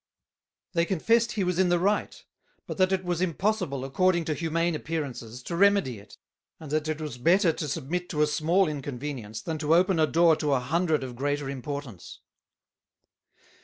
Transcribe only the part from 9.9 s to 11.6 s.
a door to a hundred of greater